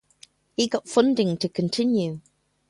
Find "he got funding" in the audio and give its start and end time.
0.57-1.37